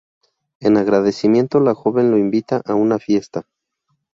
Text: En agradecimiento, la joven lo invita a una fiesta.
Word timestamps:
En 0.59 0.77
agradecimiento, 0.77 1.59
la 1.59 1.75
joven 1.75 2.09
lo 2.09 2.17
invita 2.17 2.59
a 2.65 2.73
una 2.73 2.97
fiesta. 2.97 3.45